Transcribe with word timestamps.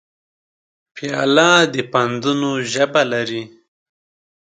پیاله 0.95 1.51
د 1.73 1.75
پندونو 1.91 2.51
ژبه 2.71 3.01
لري. 3.11 3.43